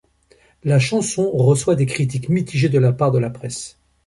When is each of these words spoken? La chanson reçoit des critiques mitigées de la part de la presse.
La 0.63 0.79
chanson 0.79 1.29
reçoit 1.31 1.75
des 1.75 1.85
critiques 1.85 2.27
mitigées 2.29 2.69
de 2.69 2.79
la 2.79 2.91
part 2.91 3.11
de 3.11 3.19
la 3.19 3.29
presse. 3.29 3.77